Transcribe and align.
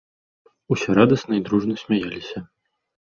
Усе 0.75 0.95
радасна 0.99 1.33
і 1.41 1.43
дружна 1.49 1.75
смяяліся. 1.83 2.37